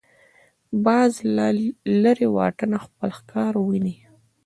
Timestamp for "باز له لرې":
0.85-2.27